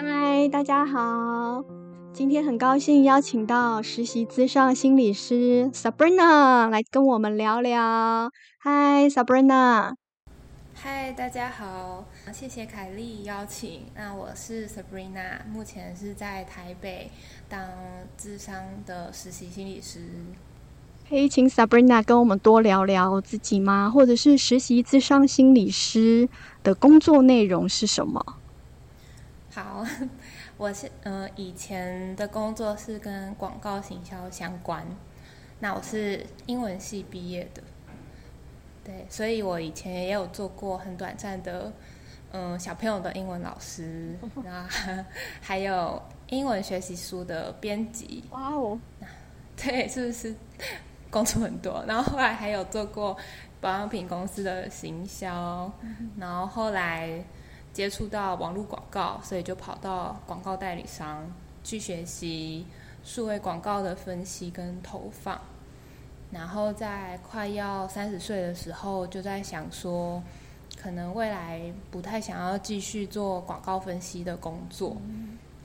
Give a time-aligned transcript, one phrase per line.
[0.00, 1.64] 嗨，大家好！
[2.12, 8.30] 今天很高兴邀请到实习资上心理师 Sabrina 来跟我们聊聊。
[8.60, 9.94] 嗨，Sabrina。
[10.72, 13.86] 嗨，大家好，谢谢凯莉邀请。
[13.96, 17.10] 那我是 Sabrina，目前是在台北
[17.48, 17.60] 当
[18.16, 18.54] 智商
[18.86, 20.02] 的实习心理师。
[21.08, 23.90] 可以请 Sabrina 跟我们多聊聊自己吗？
[23.90, 26.28] 或者是实习智商心理师
[26.62, 28.36] 的工作内容是什么？
[29.58, 29.84] 好，
[30.56, 34.86] 我是呃以前的工作是跟广告行销相关，
[35.58, 37.62] 那我是英文系毕业的，
[38.84, 41.72] 对，所以我以前也有做过很短暂的
[42.30, 44.68] 嗯小朋友的英文老师，然后
[45.42, 48.22] 还有英文学习书的编辑。
[48.30, 48.78] 哇哦，
[49.56, 50.32] 对，是不是
[51.10, 51.84] 工作很多？
[51.88, 53.16] 然后后来还有做过
[53.60, 55.68] 保养品公司的行销，
[56.16, 57.24] 然后后来。
[57.72, 61.30] 接触到网络广告，所以就跑到广告代理商
[61.62, 62.66] 去学习
[63.04, 65.40] 数位广告的分析跟投放。
[66.32, 70.20] 然后在快要三十岁的时候，就在想说，
[70.76, 74.96] 可能未来不太想要继续做广告分析的工作，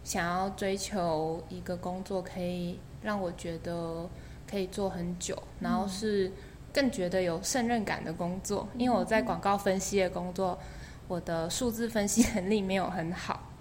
[0.03, 4.08] 想要追求一个工作可以让我觉得
[4.47, 6.31] 可以做很久，然后是
[6.72, 8.67] 更觉得有胜任感的工作。
[8.77, 10.59] 因为我在广告分析的工作。
[11.07, 13.51] 我的数字分析能力没有很好，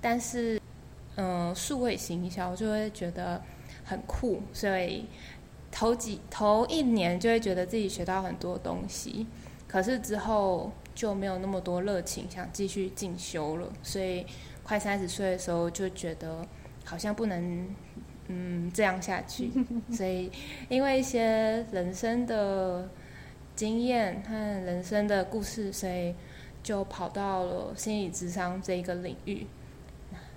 [0.00, 0.60] 但是，
[1.16, 3.42] 嗯，数位行销就会觉得
[3.82, 5.06] 很酷，所以
[5.72, 9.26] 头几头一年就会觉得自己学到很多东西，
[9.66, 14.24] 可是之后就没有那么多热情想继续进修了，所以
[14.62, 16.46] 快三十岁的时候就觉得
[16.84, 17.66] 好像不能，
[18.28, 19.50] 嗯，这样下去，
[19.90, 20.30] 所以
[20.68, 22.88] 因为一些人生的
[23.56, 26.14] 经验和人生的故事，所以。
[26.64, 29.46] 就跑到了心理智商这一个领域，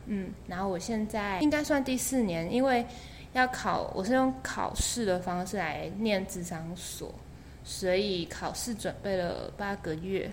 [0.08, 2.86] 嗯，然后我现在应该算第四年，因为
[3.32, 7.16] 要考，我是用考试的方式来念智商所，
[7.64, 10.30] 所以考试准备了八个月，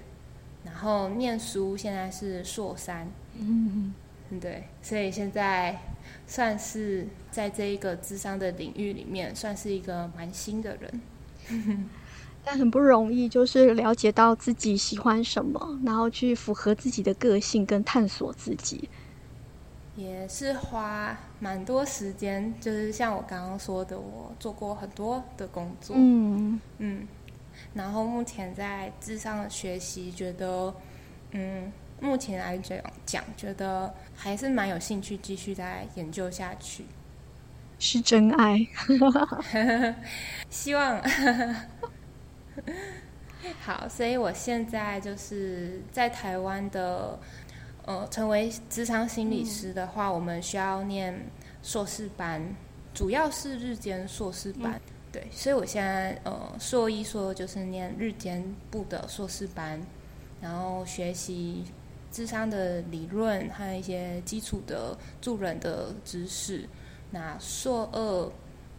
[0.64, 3.94] 然后念书现在是硕三，嗯，
[4.40, 5.78] 对，所以现在
[6.26, 11.88] 算是在这一个智商的领域里面，算是一个蛮新的人。
[12.44, 18.88] 但很不容易，就是了解到自己喜欢什么，然后去符合自己的个性跟探索自己，
[19.96, 22.52] 也是花蛮多时间。
[22.60, 27.06] 就是像我刚刚说的，我做过很多的工作，嗯嗯，
[27.72, 30.74] 然后目前在智商的学习，觉得
[31.30, 36.84] 嗯，目前来讲讲，觉得还是蛮有兴趣继续再研究下去，
[37.78, 38.66] 是真爱，
[40.50, 41.00] 希望。
[43.60, 47.18] 好，所以我现在就是在台湾的，
[47.84, 51.14] 呃，成为职场心理师的话，我们需要念
[51.62, 52.42] 硕士班，
[52.94, 54.80] 主要是日间硕士班。
[55.12, 59.80] 对，所以我现在呃，硕一硕就是念日间部的硕士班，
[60.40, 61.64] 然后学习
[62.10, 66.68] 智商的理论和一些基础的助人的知识。
[67.10, 68.32] 那硕二。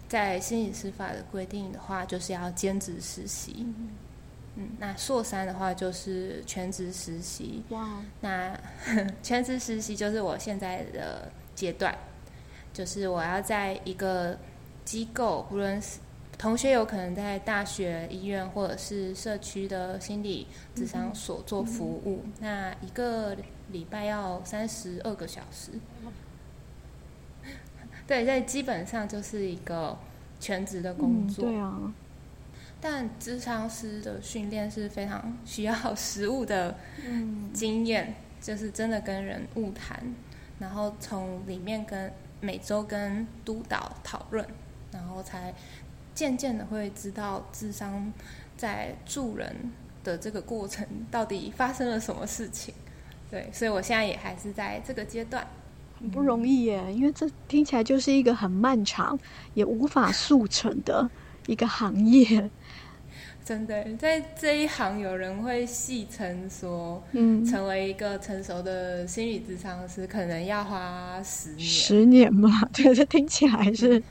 [0.07, 3.65] 在心理师法的规定的话，就是要兼职实习。
[4.55, 7.63] 嗯，那硕三的话就是全职实习。
[7.69, 8.57] 哇，那
[9.21, 11.93] 全职实习就是我现在的阶段，
[12.71, 14.37] 就是我要在一个
[14.85, 15.99] 机构，无论是
[16.37, 23.35] 同学有可能在大学、医院或者是社区的心理智商所做服务，那一个
[23.71, 25.71] 礼拜要三十二个小时。
[28.07, 29.97] 对，在基本上就是一个
[30.39, 31.45] 全职的工作。
[31.45, 31.93] 对啊，
[32.79, 36.75] 但智商师的训练是非常需要 实务的
[37.51, 39.99] 经验，就是真的跟人物谈，
[40.59, 42.11] 然后从里面跟
[42.41, 44.45] 每周跟督导讨论，
[44.91, 45.51] 然后才
[46.13, 48.13] 渐渐的会知道智商
[48.55, 49.71] 在助人
[50.03, 52.71] 的这个过程到底发生了什么事情。
[53.31, 55.47] 对，所以我现在也还是在这个阶段。
[55.99, 59.17] 很不容易耶，因为这听起来就是一个很漫长，
[59.53, 61.09] 也无法速成的
[61.47, 62.49] 一个行业。
[63.43, 71.59] 真的，在这一行，有人会戏称说，嗯，成为一个成熟的心理咨商师，可能要花十年。
[71.59, 74.01] 十年嘛， 对，这听起来是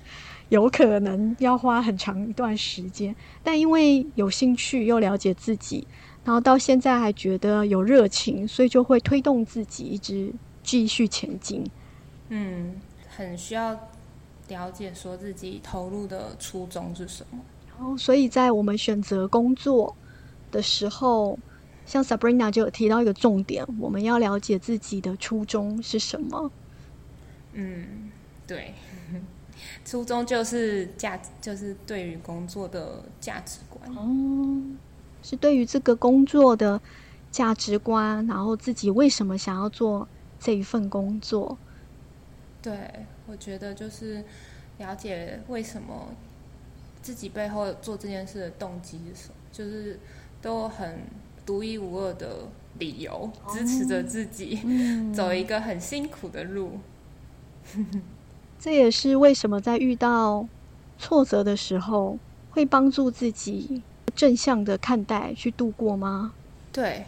[0.50, 3.14] 有可能要花很长一段时间。
[3.42, 5.84] 但因为有兴趣又了解自己，
[6.24, 10.32] 然后到现在还觉得有热情，所以就会推动自己一直。
[10.64, 11.64] 继续前进，
[12.30, 13.78] 嗯，很需要
[14.48, 17.38] 了解说自己投入的初衷是什么。
[17.68, 19.94] 然后，所以在我们选择工作
[20.50, 21.38] 的时候，
[21.84, 26.50] 像 Sabrina 就有提到一个重点，我们要了解自己的初衷是什么。
[27.52, 28.10] 嗯，
[28.46, 28.74] 对，
[29.84, 33.96] 初衷就是价，就是对于工作的价值观。
[33.96, 34.62] 哦，
[35.22, 36.80] 是对于这个工作的
[37.30, 40.08] 价值观，然后自己为什么想要做
[40.44, 41.56] 这一份工作？
[42.60, 44.22] 对，我觉得就是
[44.76, 46.08] 了解为什么
[47.00, 49.98] 自己背后做这件事的动机是什么，就是
[50.42, 50.98] 都很
[51.46, 52.46] 独一无二的
[52.78, 54.60] 理由支持着自己
[55.16, 56.72] 走一个很辛苦的路。
[58.58, 60.46] 这也是为什么在遇到
[60.98, 62.18] 挫折的时候，
[62.50, 63.82] 会帮助自己
[64.14, 66.34] 正向的看待去度过吗？
[66.70, 67.06] 对，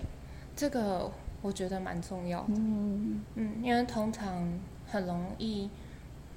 [0.57, 1.11] 这个
[1.47, 2.55] 我觉得蛮重要的。
[2.57, 4.53] 嗯嗯，因为通常
[4.85, 5.71] 很容易，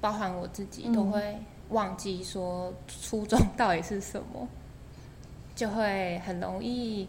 [0.00, 1.36] 包含我自己都会
[1.70, 4.46] 忘记说初衷到底是什么，
[5.56, 7.08] 就会很容易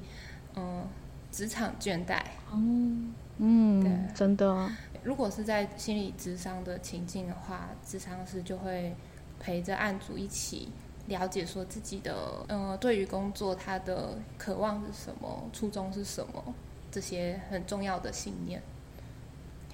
[0.56, 0.84] 嗯
[1.32, 2.20] 职场倦怠。
[2.52, 4.70] 嗯嗯，对，真的。
[5.04, 8.96] 如果是在心理智商的情境的话，智商师就会
[9.40, 10.70] 陪着案主一起
[11.08, 16.54] 了解，说自己的嗯，对于工作他的渴望是什么，初衷是什么，
[16.92, 18.62] 这些很重要的信念。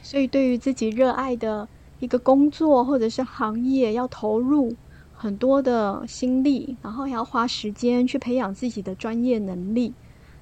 [0.02, 1.68] 所以，对于自己热爱的
[2.00, 4.74] 一个工作或者是行业，要投入
[5.14, 9.94] 很多的心力，然后还要花时间去培养自己的专业能力，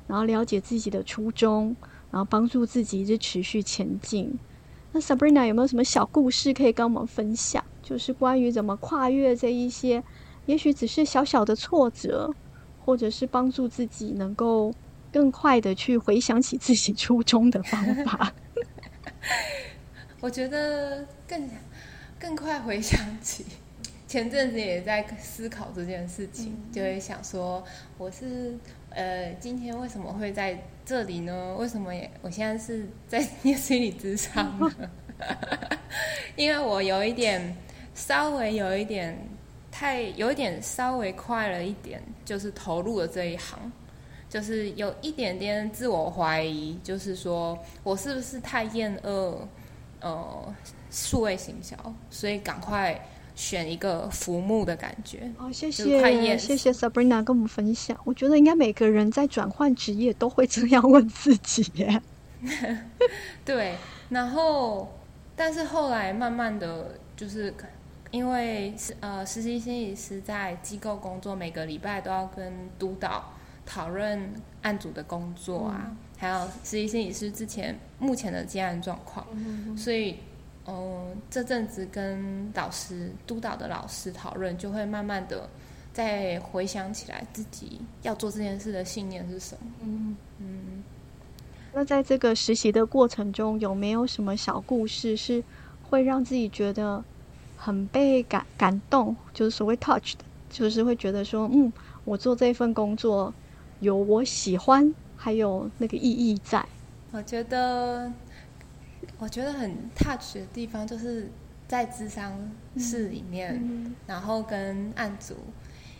[0.05, 1.75] 然后了解自己的初衷，
[2.11, 4.37] 然后帮助自己一直持续前进。
[4.91, 7.63] 那 Sabrina 有没有什么小故事可以跟我们分享？
[7.81, 10.03] 就是关于怎么跨越这一些，
[10.45, 12.33] 也许只是小小的挫折，
[12.83, 14.73] 或者是帮助自己能够
[15.15, 18.33] 更快的去回想起自己初衷的方法。
[20.19, 21.49] 我觉得更
[22.19, 23.45] 更快回想起，
[24.09, 27.63] 前阵子也在思考这件事情，就会想说，
[27.97, 28.57] 我是
[28.89, 30.61] 呃，今天为什么会在？
[30.85, 31.55] 这里呢？
[31.57, 34.71] 为什么也我现在是在念心理智商呢？
[36.35, 37.57] 因为我有一点
[37.95, 39.17] 稍微有一点
[39.71, 43.57] 太有一点稍微快了一点，就是投入了这一行，
[44.35, 49.47] 就是有一点点自我怀疑，就是说我是不是太厌恶
[50.01, 50.53] 呃
[50.91, 51.77] 数位行销，
[52.11, 52.99] 所以赶快。
[53.37, 55.29] 选一个浮木的感觉。
[55.37, 57.99] 哦，谢谢，谢谢 Sabrina 跟我们分享。
[58.05, 62.01] 我觉得应该每个人在转换职业都会这样问自己耶。
[63.43, 63.75] 对，
[64.07, 64.89] 然后，
[65.35, 67.53] 但是后来慢慢的就是，
[68.09, 73.33] 因为是呃实习心理师在机构工作，每个礼拜都要跟督导
[73.65, 74.31] 讨论
[74.61, 79.25] 案组的工作啊，还有实习心理师之前目前的接案状况，
[79.77, 80.17] 所以。
[80.67, 85.47] 嗯，这阵子跟导师督导的老师讨论，就会慢慢的
[85.93, 89.61] 再回想起来自己要做这件事的信念是什么。
[89.83, 90.83] 嗯嗯。
[91.71, 95.43] 那在这个实习的过程中，有没有什么小故事是
[95.87, 97.05] 会让自己觉得
[97.55, 99.15] 很被感感动？
[99.35, 101.71] 就是所谓 touch 的，就是会觉得说，嗯，
[102.05, 103.31] 我做这份工作
[103.85, 106.65] 有我喜欢，还有那个意义在。
[107.11, 108.11] 我觉得。
[109.17, 111.29] 我觉得很 touch 的地方，就是
[111.69, 112.33] 在智商
[112.77, 115.35] 室里面，然后跟案组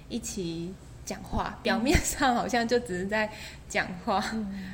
[0.09, 0.73] 一起
[1.05, 1.57] 讲话。
[1.63, 3.31] 表面上好像就只是在
[3.69, 4.21] 讲话，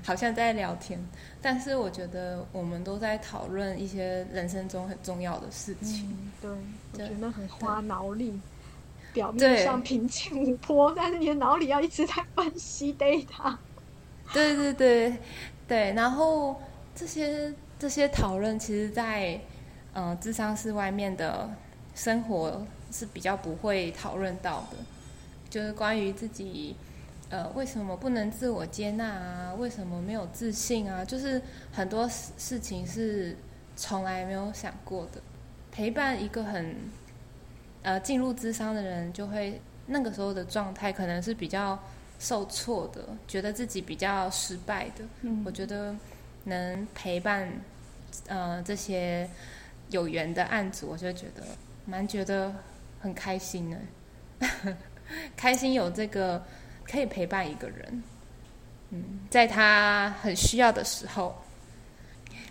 [0.04, 1.00] 好像在聊天，
[1.40, 6.10] 但是我觉得我们都在讨论一些人生中很重要的事情。
[6.42, 6.50] 对，
[6.94, 8.40] 我觉得很花脑力。
[9.14, 13.56] 表面上平静无波，但是你的脑里要一直在分析 data。
[14.34, 15.18] 对对对
[15.68, 16.62] 对，然后
[16.96, 17.54] 这些。
[17.82, 19.42] 这些讨论其实，在
[19.96, 21.50] 嗯智商室外面的
[21.96, 24.78] 生活是比较不会讨论到的，
[25.50, 26.76] 就是关于自己
[27.32, 31.42] 呃为什么不能自我接纳啊，为什么没有自信啊，就是
[31.72, 33.36] 很多事事情是
[33.76, 35.20] 从来没有想过的。
[35.72, 36.76] 陪伴一个很
[37.84, 41.78] 呃进入智商的人，就会那个时候的状态可能是比较
[42.20, 45.04] 受挫的，觉得自己比较失败的。
[45.46, 45.96] 我觉得
[46.44, 47.52] 能陪伴。
[48.28, 49.28] 呃，这些
[49.90, 51.42] 有缘的案子，我就觉得
[51.86, 52.54] 蛮觉得
[53.00, 54.76] 很开心的，
[55.38, 56.44] 开心有这个
[56.84, 58.04] 可以陪伴一个人，
[58.90, 61.42] 嗯，在他很需要的时候，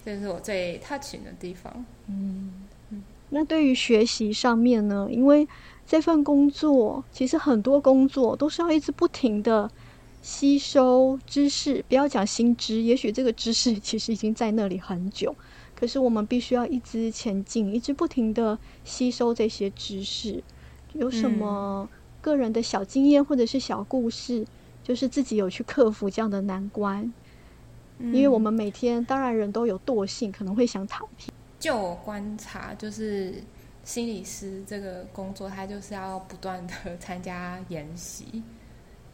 [0.02, 1.70] 这是我最 touch 的地方。
[1.76, 2.68] 嗯嗯，
[3.30, 5.08] 那对于学习上面呢？
[5.10, 5.46] 因为
[5.86, 9.70] 这份工作，其实很多工作都是要一直不停的
[10.20, 15.34] 吸收知识，不要讲新知，也许这个知识其实已经在那里很久。
[15.74, 20.42] 可是我们必须要一直前进，一直不停的吸收这些知识。
[20.92, 21.88] 有什么
[22.20, 24.44] 个人的小经验或者是小故事，
[24.82, 27.10] 就是自己有去克服这样的难关，
[27.98, 31.29] 因为我们每天当然人都有惰性，可能会想躺平。
[31.60, 33.34] 就我观察，就是
[33.84, 38.42] 心理师这个工作，他就是要不断的 参加研习，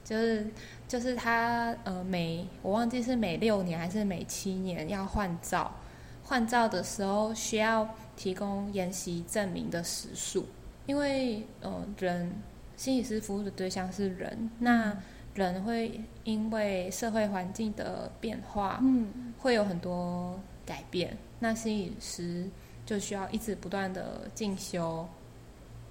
[0.04, 0.46] 就是
[0.86, 5.74] 就是他呃每我忘记是每六年还是每七年要换照，
[6.22, 10.46] 换照的时候需要提供研习证明的时数，
[10.86, 12.32] 因为呃人
[12.76, 14.96] 心理师服务的对象是人，那
[15.34, 21.16] 人会因为社会环境的变化，嗯，会有很多改变。
[21.38, 22.46] 那心理师
[22.85, 25.08] 就需要一直不断的进修，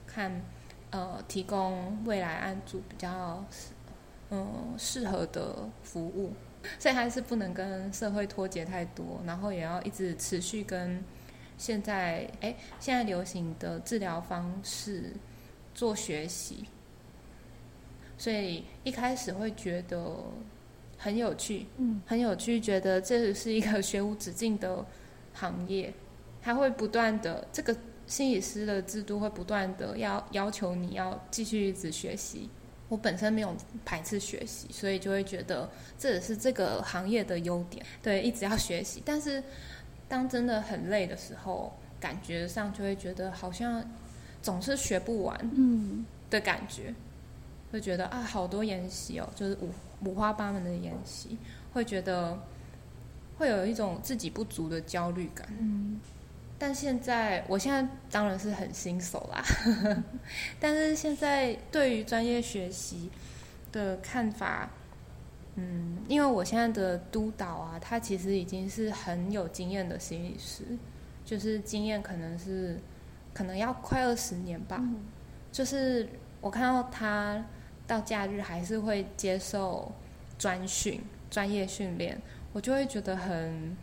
[0.05, 0.31] 看
[0.91, 3.43] 呃提供未来案主比较
[4.29, 6.33] 嗯适合的服务，
[6.77, 11.03] 所以还是不能跟社会脱节太多，然后也要一直持续跟
[11.57, 15.13] 现在哎现在流行的治疗方式
[15.73, 16.65] 做学习，
[18.17, 20.23] 所以一开始会觉得
[21.05, 24.83] 很有趣，嗯，很有趣，觉得这是一个学无止境的。
[25.37, 25.93] 行业，
[26.41, 27.75] 它会不断的，这个
[28.07, 32.49] 心理师的制度会不断的要要求你要继续一直学习。
[32.87, 35.69] 我本身没有排斥学习，所以就会觉得
[35.99, 37.85] 这也是这个行业的优点。
[38.01, 39.03] 对，一直要学习。
[39.05, 39.43] 但是
[40.07, 43.83] 当真的很累的时候，感觉上就会觉得好像
[44.41, 46.95] 总是学不完，嗯的感觉，
[47.73, 49.69] 会觉得啊，好多研习哦，就是五
[50.05, 51.37] 五花八门的演习，
[51.73, 52.37] 会觉得。
[53.37, 55.99] 会有一种自己不足的焦虑感，嗯，
[56.57, 59.43] 但现在我现在当然是很新手啦，
[60.57, 63.11] 但是现在对于专业学习
[63.73, 64.69] 的看法，
[65.55, 70.63] 嗯，因为我现在的督导啊，他其实已经是很有经验的心理师，
[71.25, 72.79] 就是经验可能是
[73.33, 74.81] 可能要快二十年吧，
[75.51, 76.07] 就是
[76.39, 77.43] 我看到他
[77.87, 79.91] 到假日还是会接受
[80.37, 82.21] 专训、专业训练。
[82.53, 83.75] 我就会觉得很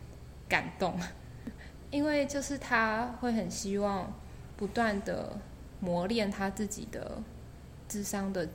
[0.49, 0.99] 感动，
[1.91, 4.11] 因为就是他会很希望
[4.57, 5.37] 不断的
[5.79, 7.21] 磨练他自己的
[7.87, 8.49] 智商的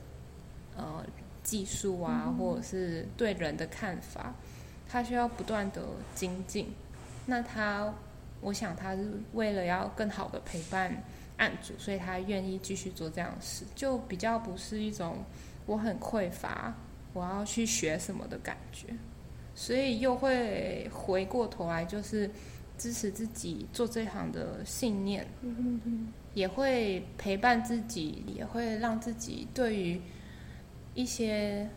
[0.75, 1.05] 呃
[1.41, 4.33] 技术啊，或者是对人的看法，
[4.89, 5.81] 他需要不断的
[6.13, 6.75] 精进。
[7.27, 7.93] 那他，
[8.41, 11.01] 我想他是为了要更好的陪伴
[11.39, 15.17] 案主，所以他愿意继续做这样的事，就比较不是一种
[15.65, 16.73] 我很匮乏，
[17.13, 18.87] 我要去学什么的感觉。
[19.55, 22.29] 所以又会回过头来，就是
[22.77, 25.27] 支持自己做这行的信念，
[26.33, 29.99] 也会陪伴自己，也会让自己对于
[30.93, 31.67] 一些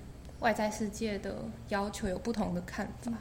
[0.40, 3.12] 外在世界的要求有不同的看法。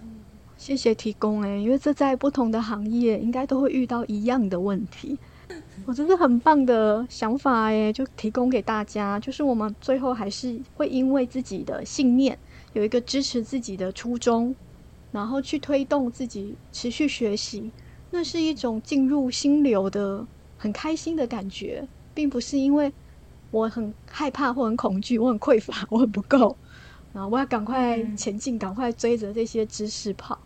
[0.57, 5.17] 谢谢提供哎，因为这在不同的行业应该都会遇到一样的问题。
[5.86, 12.38] 我这是很棒的想法哎，就提供给大家，就是我们最后还是会因为自己的信念。
[12.74, 14.55] 有一个支持自己的初衷，
[15.12, 17.70] 然后去推动自己持续学习，
[18.12, 20.25] 那是一种进入心流的
[20.58, 22.93] 很开心的感觉，并不是因为
[23.51, 26.55] 我很害怕或很恐惧，我很匮乏，我很不够，
[27.12, 30.39] 然后我要赶快前进，赶快追着这些知识跑，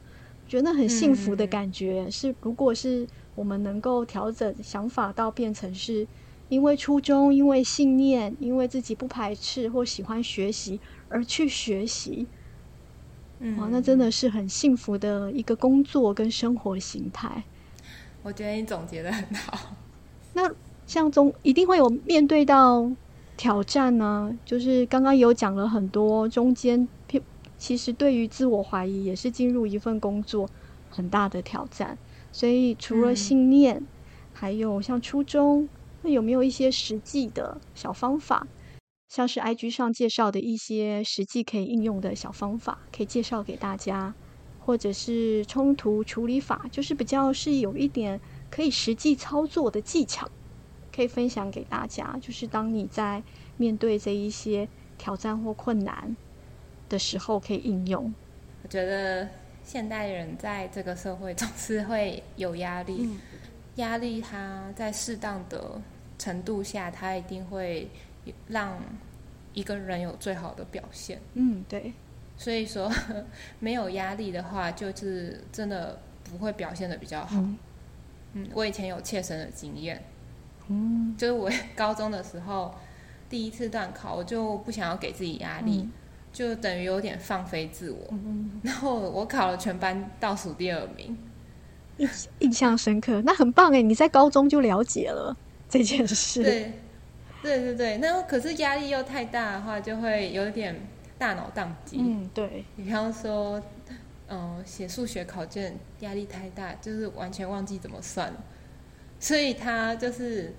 [0.48, 2.10] 觉得很幸福的感觉。
[2.10, 6.08] 是如果是我们能够调整想法到变成是
[6.50, 10.80] 因为初衷，因为信念，因为自己不排斥或喜欢学习。
[11.08, 12.26] 而去学习，
[13.58, 17.44] 哇，那真的是很幸福的一个工作跟生活形态。
[18.24, 19.76] 我觉得你总结的很好。
[20.34, 20.52] 那
[20.88, 22.92] 像中一定会有面对到
[23.38, 24.36] 挑战呢？
[24.44, 26.86] 就是刚刚有讲了很多，中间
[27.58, 30.50] 其实对于自我怀疑也是进入一份工作
[30.90, 31.98] 很大的挑战。
[32.32, 33.86] 所以除了信念，
[34.34, 35.70] 还有像初衷，
[36.02, 38.46] 那有没有一些实际的小方法？
[39.08, 44.14] 像是 IG 上介绍的一些实际可以应用的小方法，可以介绍给大家，
[44.60, 48.20] 或者是冲突处理法，就是比较是有一点
[48.50, 50.28] 可以实际操作的技巧，
[50.94, 52.18] 可以分享给大家。
[52.20, 53.24] 就是当你在
[53.56, 56.18] 面对这一些挑战或困难
[56.90, 58.14] 的时候，可以应用。
[58.64, 59.28] 我觉得
[59.64, 63.10] 现代人在这个社会总是会有压力，
[63.76, 65.82] 压力它在适当的
[66.18, 67.90] 程度下，它一定会
[68.48, 68.78] 让。
[69.54, 71.94] 一个人有最好的表现，嗯，对，
[72.36, 72.92] 所以说
[73.58, 77.42] 没有压力的话，就是真的不会表现的比较好。
[78.34, 80.04] 嗯，我以前有切身的经验，
[80.68, 82.76] 嗯，就是我高中的时候
[83.30, 85.88] 第一次段考，我就不想要给自己压力，
[86.36, 88.14] 就等于有点放飞自我，
[88.62, 91.18] 然后我考了全班倒数第二名，
[91.96, 95.36] 印印象深刻，那很棒哎，你在高中就了解了
[95.70, 96.74] 这件事，对。
[97.42, 100.76] 对对对，那可是压力又太大的话，就会有点
[101.16, 101.98] 大脑宕机。
[102.00, 102.66] 嗯，对。
[102.76, 103.62] 比方说，
[104.28, 108.44] 嗯，写数学考卷压力太大，就是完全忘记怎么算了，
[109.20, 110.56] 所以他就是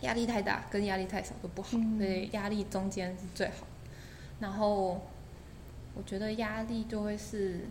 [0.00, 3.66] 压力太大跟压力太少都不好，所以压力中间是最好。
[4.40, 5.00] 然后
[5.94, 7.66] 我觉得压力就会是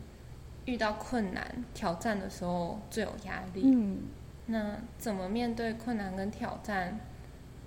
[0.65, 3.61] 遇到困难挑战的时候最有压力。
[3.65, 3.99] 嗯，
[4.47, 6.99] 那怎么面对困难跟挑战？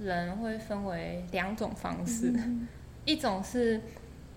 [0.00, 2.32] 人会分为两种方式，
[3.04, 3.80] 一种是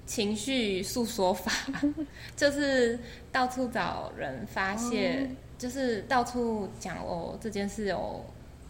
[0.07, 1.51] 情绪诉说法，
[2.35, 2.99] 就是
[3.31, 8.25] 到处找人发泄，就是到处讲哦这件事有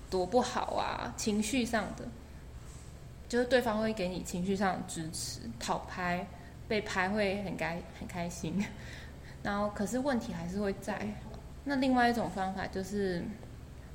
[0.10, 2.04] 多不好啊，情绪上的，
[3.32, 6.28] 就是对方会给你情绪上的支持，讨拍
[6.68, 8.62] 被拍会很开很开心，
[9.42, 11.08] 然后可是问题还是会在。
[11.64, 13.24] 那另外一种方法就是，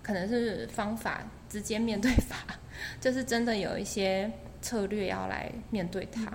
[0.02, 2.34] 可能是方法直接面对法。
[2.98, 4.30] 就是真的有一些
[4.62, 6.32] 策略要来面对它，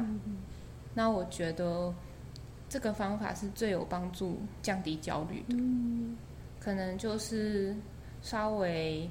[0.93, 1.91] 那我觉得
[2.69, 5.57] 这个方法是最有帮助降低焦虑的。
[6.59, 7.75] 可能就是
[8.21, 9.09] 稍微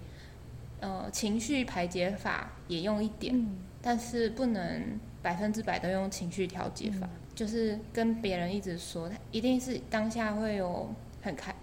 [0.81, 3.47] 呃情绪排解法也用一点，
[3.81, 7.09] 但是不能百分之百都用情绪调节法。
[7.35, 11.55] 就是跟别人一直说，一定是当下会有很开。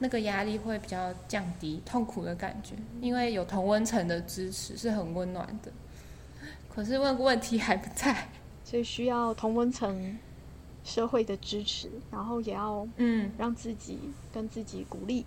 [0.00, 5.72] 那个压力会比较降低，痛苦的感觉，因为有同温层的支持是很温暖的。
[6.72, 8.28] 可是问问题还不在，
[8.64, 10.16] 所以需要同温层
[10.84, 13.98] 社会的支持，然后也要嗯让自己
[14.32, 15.26] 跟自己鼓励，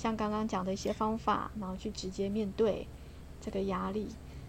[0.00, 2.86] 像刚刚讲的一些方法，然后去直接面对
[3.38, 4.08] 这个压力。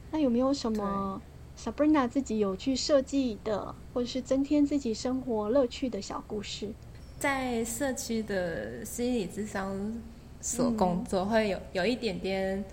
[0.10, 1.22] 那有没有什么
[1.58, 6.70] Sabrina 自己有去设计的，或者是增添自己生活乐趣的小故事？
[7.20, 10.02] 在社区的心理智商
[10.40, 12.64] 所工作，会有有一点点，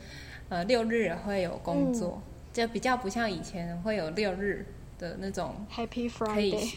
[0.49, 4.65] 呃，六日会有工作，就比较不像以前会有六日
[5.01, 6.75] 的那种 Happy Friday。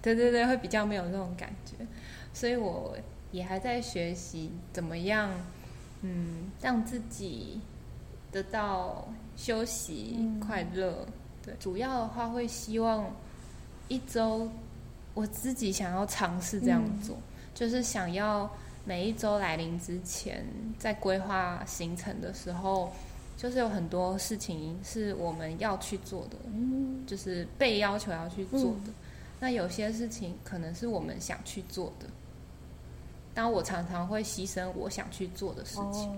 [0.00, 1.74] 对对对，会比较没有那种感觉，
[2.32, 2.96] 所以我
[3.32, 5.28] 也还在学习怎么样，
[6.02, 7.58] 嗯，让自己
[8.30, 11.04] 得到休息、快乐。
[11.42, 13.12] 对，主要的话会希望
[13.88, 14.48] 一周。
[15.14, 17.14] 我自己想要尝试这样做，
[17.54, 18.50] 就是想要
[18.82, 20.42] 每一周来临之前，
[20.78, 22.90] 在规划行程的时候，
[23.36, 26.38] 就是有很多事情是我们要去做的，
[27.06, 28.92] 就是被要求要去做的。
[29.38, 32.06] 那有些事情可能是我们想去做的，
[33.34, 36.10] 但我常常会牺牲我想去做的事情，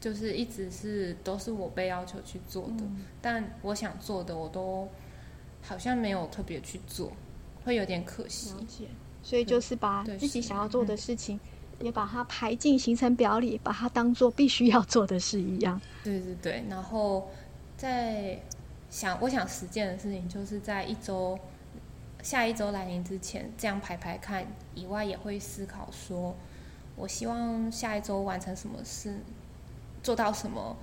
[0.00, 2.84] 就是一直是都是我被要求去做的，
[3.20, 4.88] 但我想做的我都
[5.62, 7.12] 好像没有特别去做。
[7.64, 8.54] 会有点可惜，
[9.24, 11.40] 所以就是把自己想要做的事情，
[11.80, 15.80] 也把它排进行程表里，把它当做必须要做的事一样。
[16.04, 17.28] 对对对，然后
[17.76, 18.40] 在
[18.88, 21.36] 想我想实践的事情，就是在一周
[22.26, 26.34] 下一周来临之前，这样排排看以外，也会思考说，
[26.96, 29.16] 我希望下一周完成什么事，
[30.02, 30.76] 做到什么，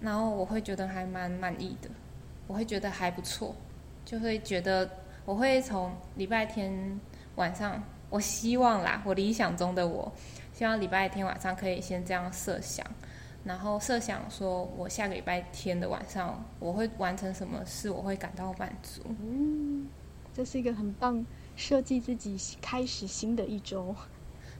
[0.00, 1.90] 然后我会觉得还蛮满意的，
[2.46, 3.54] 我会觉得还不错，
[4.06, 4.88] 就会觉得。
[5.26, 6.98] 我会从礼拜天
[7.36, 10.10] 晚上，我希望啦，我理想中的我，
[10.54, 12.84] 希望礼拜天晚上可以先这样设想，
[13.44, 19.02] 然后设想说我下个礼拜天的晚上我会完成什么事，我会感到满足。
[20.34, 21.24] 这是一个很棒，
[21.56, 23.94] 设计自己开始新的一周。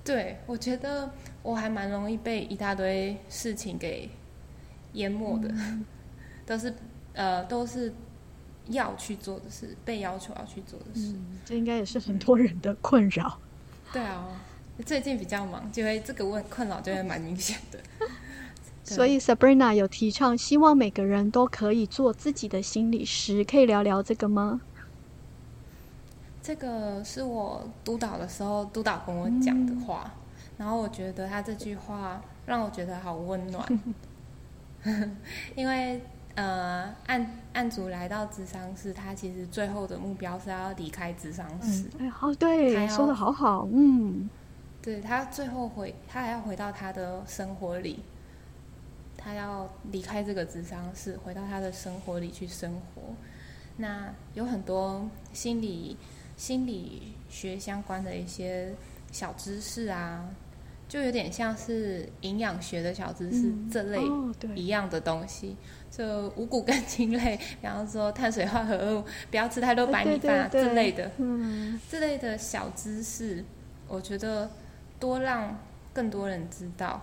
[0.05, 1.11] 对，我觉得
[1.43, 4.11] 我还蛮容易被一大堆事情给
[4.95, 5.55] 淹没的，
[6.47, 6.75] 都是
[7.15, 7.93] 呃都是。
[8.69, 11.13] 要去做的事，被要求要去做的事，
[11.45, 13.37] 这应该也是很多人的困扰。
[13.93, 14.25] 对啊，
[14.87, 17.81] 最近比较忙，就会这个问困扰就会蛮明显的。
[18.85, 24.61] 所以 Sabrina 有提倡，希望每个人都可以做自己的心理师，可以聊聊这个吗？
[26.43, 30.13] 这个是我督导的时候，督导跟我讲的话，
[30.59, 33.67] 然后我觉得他这句话让我觉得好温暖，
[35.55, 36.01] 因为。
[36.35, 41.85] 呃，案案主来到智商室，他其实最后的目标是要离开智商室。
[42.01, 44.31] 哎，好，对，说的好好，嗯，
[44.81, 48.03] 对他最后回，他还要回到他的生活里，
[49.15, 53.03] 他要离开这个智商室，回到他的生活里去生活。
[53.77, 55.99] 那有很多心理
[56.43, 58.75] 心理学相关的一些
[59.13, 60.29] 小知识啊。
[60.89, 64.03] 就有点像是营养学的小知识这类
[64.55, 65.57] 一样的东西，
[65.91, 71.11] 就五谷根茎类，比方说碳水化合物，不要吃太多白米饭啊这类的，
[71.89, 73.43] 这类的小知识，
[73.89, 74.51] 我觉得
[74.99, 75.57] 多让
[75.95, 77.01] 更多人知道，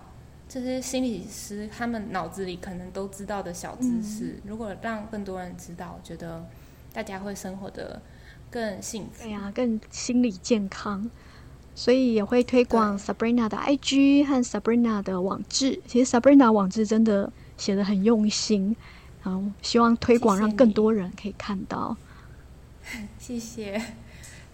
[0.48, 6.46] 这些心理师他们脑子里可能都知道的小知识，如果让更多人知道，我觉得
[6.92, 8.00] 大家会生活的
[8.50, 11.10] 更幸福，对呀，更心理健康。
[11.72, 15.80] 所以也会推广 Sabrina 的 IG 和 Sabrina 的网志。
[15.86, 18.76] 其实 Sabrina 网志真的写的很用心，
[19.22, 21.96] 然后希望推广让更多人可以看到。
[23.18, 23.80] 谢谢，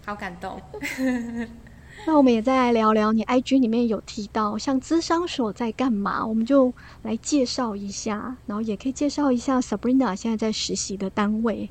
[0.05, 0.61] 好感动。
[2.05, 11.69] 那我们也再来聊聊，你 IG 里面有提到像资商所在干嘛，我们就来介绍一下，然后也可以介绍一下 Sabrina 现在在实习的单位。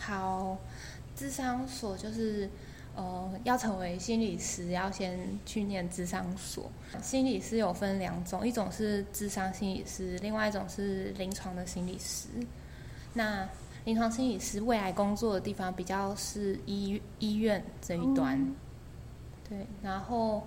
[0.00, 0.56] 好，
[1.14, 2.48] 智商所就是
[2.96, 6.70] 呃，要成为心理师，要先去念智商所。
[7.02, 12.28] 心理师有分两种，一种是智商心理师，另外一种是临床的心理师。
[13.12, 13.46] 那
[13.84, 18.54] 临床心理师未来工作的地方比较是医医院这一端，
[19.46, 19.66] 对。
[19.82, 20.46] 然后，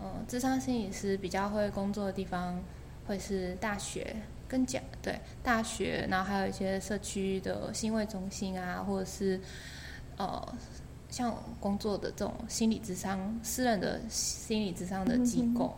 [0.00, 2.60] 呃，智商心理师比较会工作的地方
[3.06, 4.16] 会是大学
[4.48, 9.38] 跟讲，对，大学，然后还有一些社区的心卫中心啊，或者是
[10.16, 10.54] 呃，
[11.10, 15.76] 像工作的这种心理智商、私人的心理智商的机构。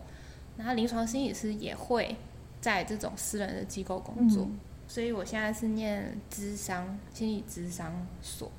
[0.56, 2.14] 然后，临床心理师也会
[2.60, 4.46] 在这种私人的机构工作。
[4.86, 8.50] 所以我现在是念智商心理智商所，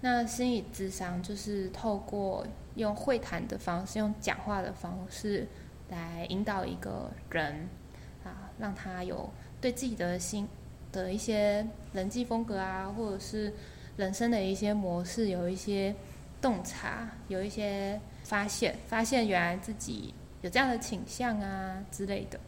[0.00, 5.46] 那心理智商就是透过用会谈的方式，用讲话的方式
[5.90, 7.68] 来引导一个人
[8.24, 10.46] 啊，让他有对自己的心
[10.92, 13.52] 的一些人际风格啊，或者是
[13.96, 15.94] 人生的一些模式有一些
[16.40, 22.38] 洞察，有一些发现，发现原来自己有这样的倾向啊之类的。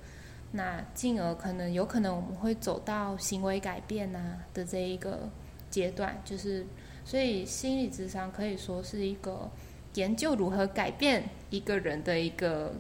[0.51, 5.29] 那进而可能有可能我们会走到行为改变呐的这一个
[5.69, 6.65] 阶段，就是
[7.05, 9.51] 所以心理智商可以说是一个
[9.95, 12.73] 研究如何改变一个人的一个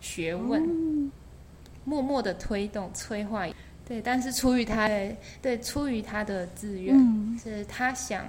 [0.00, 1.10] 学问，
[1.84, 3.48] 默默的推动催化，
[3.88, 6.94] 对，但是出于他的对出于他的自愿，
[7.42, 8.26] 是他想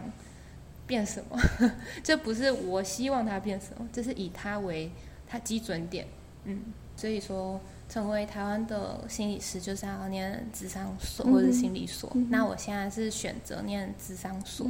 [0.88, 1.38] 变什么，
[2.02, 4.90] 这不是我希望他变什么，这是以他为
[5.28, 6.08] 他基准点，
[6.46, 6.64] 嗯，
[6.96, 7.60] 所以说。
[7.92, 12.16] 成为台湾的心理师，就是要念智商所或者心理所。
[12.30, 14.68] 那我现在是选择念智商所。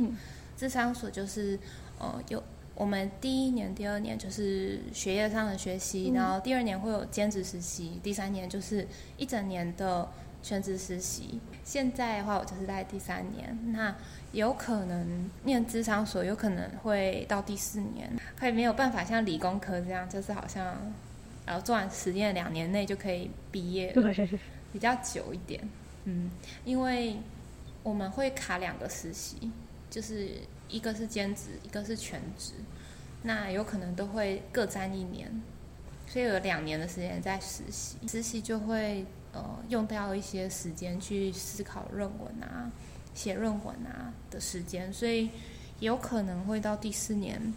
[0.55, 1.59] 智商所就是
[1.99, 2.41] 呃，有
[2.75, 10.07] 我们第一年、第二年就是学业上的学习，然后第二年会有兼职实习，第三年就是一整年的
[10.41, 11.39] 全职实习。
[11.63, 13.57] 现在的话，我就是在第三年。
[13.73, 13.95] 那
[14.31, 20.75] 有可能念智商所，有可能会到第四年，可以没有办法像理工科这样，就是好像。
[21.45, 23.91] 然后做完实验，两年内就可以毕业，
[24.71, 25.59] 比较久一点。
[26.03, 26.29] 嗯，
[26.63, 27.17] 因为
[27.81, 29.51] 我们会卡两个实习，
[29.89, 30.29] 就是
[30.67, 32.53] 一个是兼职，一个是全职，
[33.23, 35.41] 那有可能都会各占一年，
[36.05, 37.97] 所以有两年的时间在实习。
[38.07, 42.71] 实习就会呃用掉一些时间去思考论文啊、
[43.13, 45.29] 写论文啊的时间，所以
[45.79, 47.53] 有可能会到第四年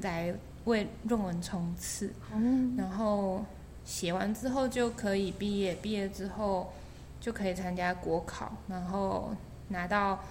[0.00, 0.34] 来。
[0.64, 3.44] 为论文冲刺，嗯然后
[3.84, 6.72] 写完之后就可以毕业，毕业之后
[7.20, 9.34] 就可以参加国考，然后
[9.66, 10.22] 拿到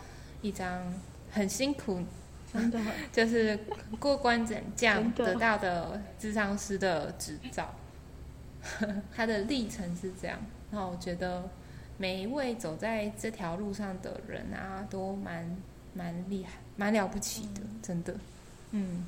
[0.42, 0.82] 一张
[1.30, 2.02] 很辛苦，
[2.54, 2.80] 真的
[3.12, 3.60] 就是
[4.00, 7.70] 过关斩将得到的智商师的执照。
[9.14, 10.40] 他的历程是这样，
[10.72, 11.48] 那我觉得
[11.98, 15.56] 每一位走在这条路上的人啊，都蛮
[15.94, 18.16] 蛮厉害，蛮了不起的，真的，
[18.72, 19.06] 嗯。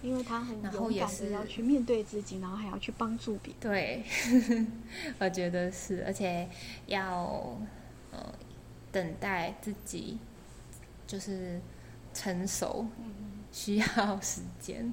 [0.00, 3.60] 因为他很勇敢的要去面对自己，然后还要去帮助别人。
[3.60, 4.04] 对，
[5.18, 6.48] 我觉得是，而且
[6.86, 7.58] 要
[8.12, 8.32] 呃
[8.92, 10.16] 等待自己
[11.04, 11.60] 就是
[12.14, 12.86] 成熟，
[13.50, 14.92] 需要时间。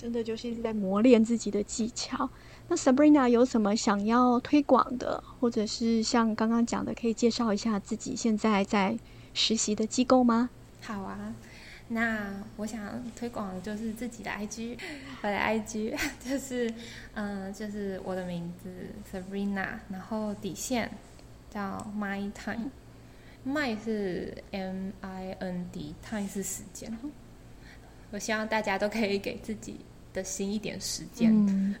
[0.00, 2.30] 真的就是一直在磨练自己的技巧。
[2.68, 8.96] 那 Sabrina 有什么想要推广的，或者是像刚刚讲的，可以介绍一下自己现在在
[9.34, 10.48] 实习的机构吗？
[10.80, 11.34] 好啊。
[11.88, 14.78] 那我想推广的就是自己的 IG，
[15.22, 15.92] 我的 IG
[16.24, 16.72] 就是，
[17.14, 18.70] 嗯，就是我的名字
[19.12, 20.88] Sabrina，然后底线
[21.50, 26.96] 叫 My Time，My 是 M I N D，Time 是时间。
[28.12, 29.80] 我希望大家都可以给自己
[30.12, 31.30] 的心一点时间，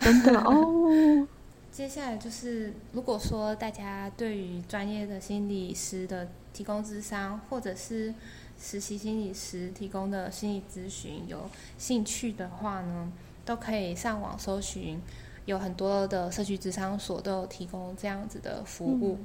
[0.00, 1.26] 真的哦。
[1.72, 8.12] 接下来就是，如果说大家对于专业的心理师的提供智商，或者是
[8.60, 13.10] 实习心理师提供的心理咨询有兴趣的话呢，
[13.44, 15.00] 都可以上网搜寻，
[15.46, 19.18] 有很多的社区智商所都有提供这样子的服务。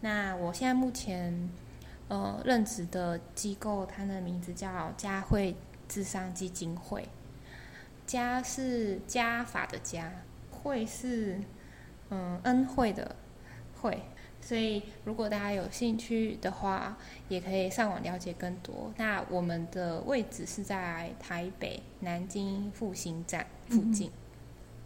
[0.00, 1.50] 那我现在目前
[2.06, 5.54] 呃任职的机构，它的名字叫佳慧
[5.88, 7.06] 智商基金会。
[8.08, 10.10] 家是家法的家，
[10.50, 11.38] 会是
[12.08, 13.14] 嗯恩惠的
[13.80, 14.02] 惠。
[14.40, 16.96] 所以如果大家有兴趣的话，
[17.28, 18.90] 也可以上网了解更多。
[18.96, 24.10] 那我们的位置是在台北南京复兴站附近。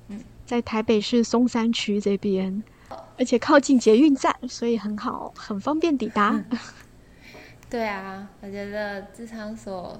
[0.09, 2.65] 嗯，在台北市松山区这边，
[3.17, 6.43] 而且靠近捷运站，所以很好，很方便抵达。
[7.71, 9.99] 对啊，我觉得智商所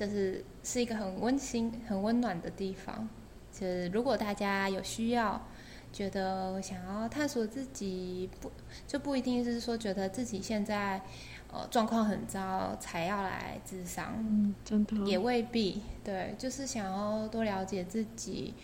[0.00, 3.06] 就是是一个很温馨、很温暖的地方。
[3.52, 5.38] 就是如果大家有需要，
[5.92, 8.50] 觉得想要探索自己，不
[8.86, 10.98] 就不一定是说觉得自己现在
[11.52, 15.82] 呃状况很糟才要来智商，嗯，真的也未必。
[16.02, 18.54] 对，就是想要多了解自己。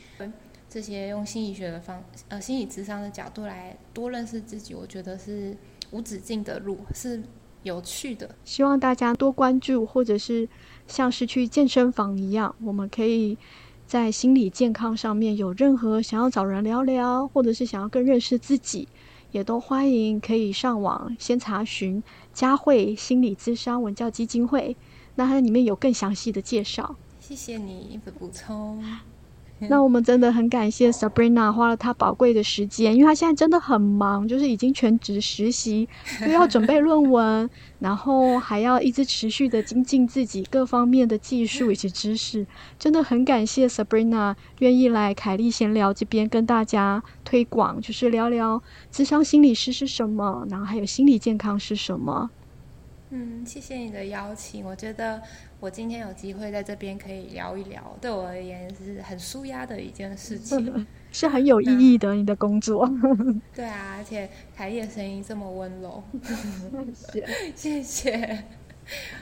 [0.68, 5.56] 这些用心理学的方，呃，心理智商的角度来多认识自己，我觉得是
[5.90, 7.22] 无止境的路，是
[7.66, 8.34] 有趣的。
[8.44, 10.48] 希望大家多关注，或者是
[10.86, 13.36] 像是去健身房一样，我们可以
[13.86, 18.88] 在心理健康上面有任何想要找人聊聊，或者是想要更认识自己，
[19.32, 22.02] 也都欢迎可以上网先查询
[22.32, 24.76] 佳慧心理咨商文教基金会，
[25.16, 26.96] 那它里面有更详细的介绍。
[27.18, 28.82] 谢谢你的补充。
[29.58, 35.88] 那我们真的很感谢 Sabrina 花了她宝贵的时间，因为她现在真的很忙，就是已经全职实习，
[36.20, 42.46] 又要准备论文，然后还要一直持续的精进自己各方面的技术 以及知识。
[42.78, 52.30] 真的很感谢 Sabrina 愿意来凯丽闲聊这边跟大家推广，就是聊聊智商心理师是什么，然后还有心理健康是什么。
[53.10, 55.22] 嗯，谢谢你的邀请，我觉得。
[55.58, 62.14] 我今天有机会在这边可以聊一聊，对我而言是很舒压的一件事情， 是很有意义的。
[62.14, 62.86] 你的工作，
[63.54, 66.02] 对啊，而且凯莉的声音这么温柔，
[66.94, 68.44] 谢谢， 谢谢，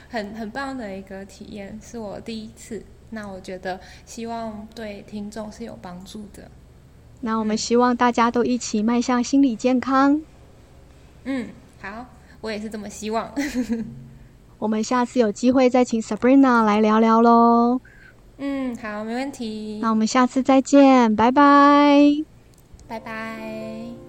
[0.09, 2.83] 很很棒的一个体验，是我第一次。
[3.11, 6.51] 那我觉得希望对听众是有帮助的。
[7.21, 10.21] 那我们希望大家都一起迈向心理健康。
[11.23, 11.47] 嗯，
[11.81, 12.05] 好，
[12.45, 13.27] 我也是这么希望。
[14.59, 17.81] 我们下次有机会再请 Sabrina 来聊聊喽。
[18.37, 19.79] 嗯，好，没问题。
[19.81, 22.23] 那我们下次再见，拜拜，
[22.87, 24.04] 拜拜。